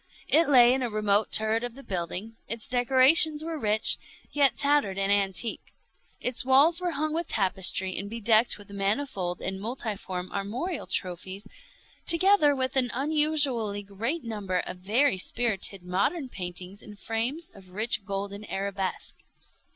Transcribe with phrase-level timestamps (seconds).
[0.29, 2.35] It lay in a remote turret of the building.
[2.47, 3.99] Its decorations were rich,
[4.31, 5.75] yet tattered and antique.
[6.19, 11.47] Its walls were hung with tapestry and bedecked with manifold and multiform armorial trophies,
[12.07, 18.03] together with an unusually great number of very spirited modern paintings in frames of rich
[18.03, 19.17] golden arabesque.